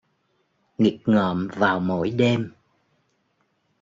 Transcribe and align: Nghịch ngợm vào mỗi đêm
Nghịch 0.77 1.01
ngợm 1.07 1.47
vào 1.55 1.79
mỗi 1.79 2.09
đêm 2.11 2.51